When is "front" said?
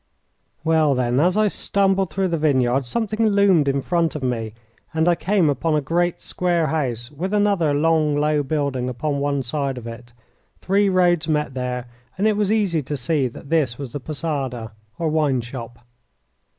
3.83-4.15